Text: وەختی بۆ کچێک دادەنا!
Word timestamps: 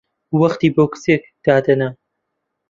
وەختی 0.39 0.69
بۆ 0.75 0.83
کچێک 0.91 1.21
دادەنا! 1.45 1.89